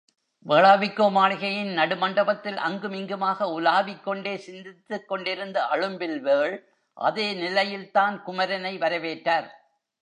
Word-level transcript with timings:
வேளாவிக்கோ 0.45 1.05
மாளிகையின் 1.09 1.73
நடு 1.79 1.95
மண்டபத்தில் 1.95 2.57
அங்கும் 2.67 2.91
இங்குமாக 2.91 3.47
உலாவிக்கொண்டே 3.57 4.33
சிந்தித்துக் 4.47 5.07
கொண்டிருந்த 5.07 5.59
அழும்பில்வேள் 5.73 6.55
அதே 6.97 7.27
நிலையில்தான் 7.33 8.17
குமரனை 8.25 8.73
வரவேற்றார். 8.77 9.47